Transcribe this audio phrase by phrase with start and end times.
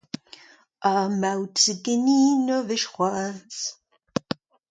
[0.91, 3.61] Ar maout zo ganin ur wech c'hoazh.